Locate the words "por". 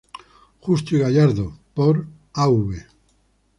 1.75-2.07